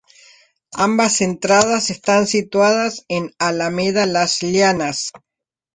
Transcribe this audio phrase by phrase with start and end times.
[0.73, 5.11] Ambas entradas están situadas en Alameda Las Llanas.